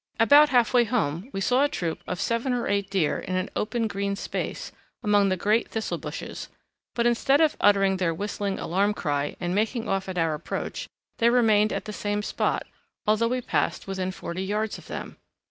[0.19, 3.51] About half way home we saw a troop of seven or eight deer in an
[3.55, 4.71] open green space
[5.03, 6.49] among the big grey thistle bushes,
[6.95, 11.29] but instead of uttering their whistling alarm cry and making off at our approach they
[11.29, 12.65] remained at the same spot,
[13.05, 15.17] although we passed within forty yards of them.